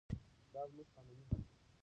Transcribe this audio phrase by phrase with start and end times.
[0.53, 1.49] دا زموږ قانوني حق دی.